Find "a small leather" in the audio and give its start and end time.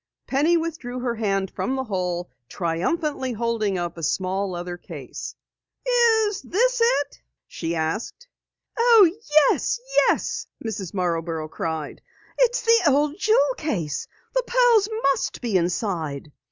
3.99-4.75